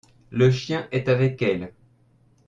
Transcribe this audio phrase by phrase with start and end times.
[0.31, 1.75] Le chien est avec elles.